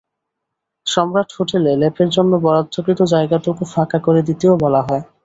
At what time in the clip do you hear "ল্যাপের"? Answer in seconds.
1.81-2.09